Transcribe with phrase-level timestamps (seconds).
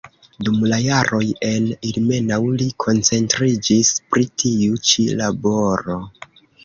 [0.45, 6.01] Dum la jaroj en Ilmenau li koncentriĝis pri tiu ĉi laboro.